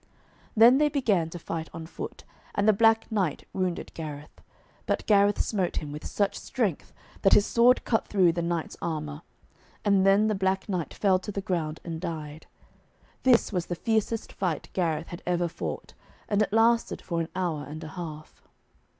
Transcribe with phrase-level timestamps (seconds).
[0.57, 2.23] Then they began to fight on foot,
[2.55, 4.41] and the Black Knight wounded Gareth,
[4.87, 9.21] but Gareth smote him with such strength, that his sword cut through the knight's armour,
[9.85, 12.47] and then the Black Knight fell to the ground and died.
[13.21, 15.93] This was the fiercest fight Gareth had ever fought,
[16.27, 18.41] and it lasted for an hour and a half.